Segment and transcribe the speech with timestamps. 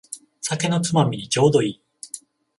[0.41, 1.81] 酒のつまみにちょうどいい